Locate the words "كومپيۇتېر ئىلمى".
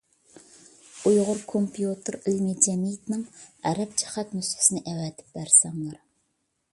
1.51-2.55